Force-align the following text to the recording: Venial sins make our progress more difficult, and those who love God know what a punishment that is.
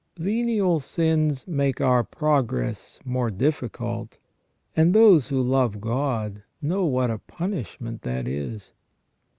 Venial 0.17 0.79
sins 0.79 1.47
make 1.47 1.79
our 1.79 2.03
progress 2.03 2.99
more 3.05 3.29
difficult, 3.29 4.17
and 4.75 4.95
those 4.95 5.27
who 5.27 5.39
love 5.39 5.79
God 5.79 6.41
know 6.59 6.85
what 6.85 7.11
a 7.11 7.19
punishment 7.19 8.01
that 8.01 8.27
is. 8.27 8.71